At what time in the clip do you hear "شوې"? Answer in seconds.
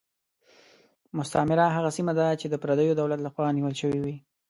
3.81-4.15